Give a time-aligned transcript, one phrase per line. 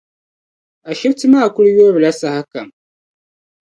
[0.89, 2.67] Ashibiti maa kuli yoorila saha kam.